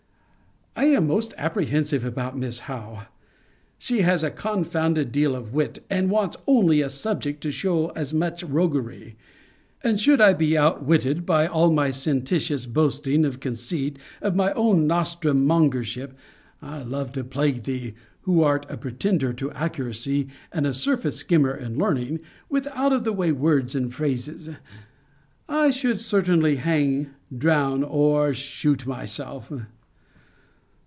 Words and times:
I 0.73 0.85
am 0.85 1.05
most 1.07 1.33
apprehensive 1.37 2.05
about 2.05 2.37
Miss 2.37 2.59
Howe. 2.59 3.03
She 3.77 4.01
has 4.01 4.23
a 4.23 4.31
confounded 4.31 5.11
deal 5.11 5.35
of 5.35 5.53
wit, 5.53 5.83
and 5.89 6.09
wants 6.09 6.37
only 6.47 6.81
a 6.81 6.89
subject, 6.89 7.41
to 7.43 7.51
shew 7.51 7.91
as 7.93 8.13
much 8.13 8.41
roguery: 8.41 9.15
and 9.83 9.99
should 9.99 10.21
I 10.21 10.33
be 10.33 10.57
outwitted 10.57 11.27
with 11.27 11.49
all 11.49 11.71
my 11.71 11.91
sententious 11.91 12.65
boasting 12.65 13.25
of 13.25 13.41
conceit 13.41 13.99
of 14.21 14.33
my 14.35 14.53
own 14.53 14.87
nostrum 14.87 15.45
mongership 15.45 16.13
[I 16.61 16.81
love 16.83 17.11
to 17.11 17.23
plague 17.25 17.63
thee, 17.63 17.93
who 18.21 18.41
art 18.41 18.65
a 18.69 18.77
pretender 18.77 19.33
to 19.33 19.51
accuracy, 19.51 20.29
and 20.53 20.65
a 20.65 20.73
surface 20.73 21.17
skimmer 21.17 21.53
in 21.53 21.77
learning, 21.77 22.21
with 22.49 22.67
out 22.73 22.93
of 22.93 23.03
the 23.03 23.13
way 23.13 23.33
words 23.33 23.75
and 23.75 23.93
phrases] 23.93 24.49
I 25.49 25.69
should 25.69 25.99
certainly 25.99 26.55
hang, 26.55 27.09
drown, 27.37 27.83
or 27.83 28.33
shoot 28.33 28.87
myself. 28.87 29.51